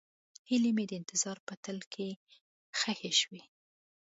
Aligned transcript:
هیلې 0.49 0.71
مې 0.75 0.85
د 0.87 0.91
انتظار 0.99 1.37
په 1.47 1.53
تل 1.63 1.79
کې 1.93 2.09
ښخې 2.79 3.11
شوې. 3.19 3.41